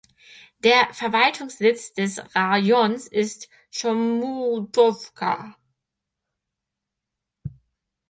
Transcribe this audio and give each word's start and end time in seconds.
Der 0.63 0.91
Verwaltungssitz 0.95 1.93
des 1.93 2.19
Rajons 2.33 3.05
ist 3.05 3.49
Chomutowka. 3.71 5.55